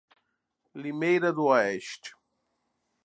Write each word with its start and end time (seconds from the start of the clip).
Limeira 0.73 1.31
do 1.31 1.43
Oeste 1.45 2.09